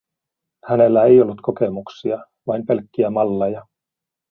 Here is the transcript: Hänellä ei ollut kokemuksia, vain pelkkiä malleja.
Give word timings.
Hänellä 0.69 1.03
ei 1.03 1.21
ollut 1.21 1.41
kokemuksia, 1.41 2.23
vain 2.47 2.65
pelkkiä 2.65 3.09
malleja. 3.09 3.63